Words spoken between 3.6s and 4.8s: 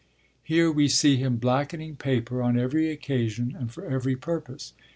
for every purpose.